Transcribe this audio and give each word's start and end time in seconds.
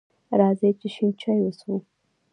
راځئ 0.39 0.71
چې 0.79 0.87
شین 0.95 1.11
چای 1.21 1.39
وڅښو! 1.41 1.73